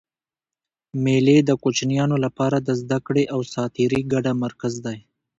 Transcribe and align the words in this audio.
مېلې 1.03 1.37
د 1.43 1.51
کوچنيانو 1.63 2.15
له 2.23 2.29
پاره 2.37 2.59
د 2.61 2.69
زدهکړي 2.81 3.23
او 3.33 3.39
ساتېري 3.53 4.01
ګډ 4.13 4.25
مرکز 4.43 4.73
دئ. 4.85 4.99